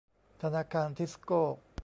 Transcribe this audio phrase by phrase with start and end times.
[0.41, 1.41] ธนาคารทิสโก้